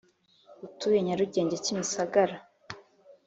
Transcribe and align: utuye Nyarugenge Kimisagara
utuye 0.65 0.99
Nyarugenge 1.05 1.55
Kimisagara 1.63 2.35